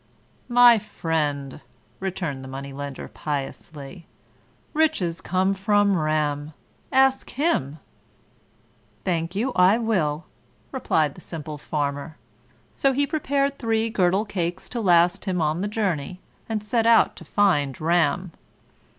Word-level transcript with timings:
"My 0.49 0.79
friend," 0.79 1.61
returned 1.99 2.43
the 2.43 2.47
Money 2.47 2.73
lender 2.73 3.07
piously, 3.07 4.07
"riches 4.73 5.21
come 5.21 5.53
from 5.53 5.95
Ram 5.95 6.53
ask 6.91 7.29
him." 7.29 7.77
"Thank 9.05 9.35
you, 9.35 9.51
I 9.55 9.77
will!" 9.77 10.25
replied 10.71 11.13
the 11.13 11.21
simple 11.21 11.59
Farmer; 11.59 12.17
so 12.73 12.93
he 12.93 13.05
prepared 13.05 13.59
three 13.59 13.91
girdle 13.91 14.25
cakes 14.25 14.67
to 14.69 14.81
last 14.81 15.25
him 15.25 15.39
on 15.39 15.61
the 15.61 15.67
journey, 15.67 16.19
and 16.49 16.63
set 16.63 16.87
out 16.87 17.15
to 17.17 17.23
find 17.23 17.79
Ram. 17.79 18.31